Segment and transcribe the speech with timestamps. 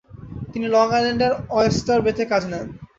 [0.51, 2.67] তিনি লং আইল্যান্ডের অয়ষ্টার বেতে কাজ নেন।